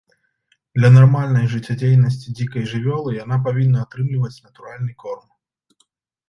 Для 0.77 0.89
нармальнай 0.93 1.43
жыццядзейнасці 1.53 2.33
дзікай 2.39 2.63
жывёлы 2.71 3.09
яна 3.17 3.37
павінна 3.45 3.79
атрымліваць 3.87 4.35
натуральны 4.49 4.91
корм. 5.05 5.29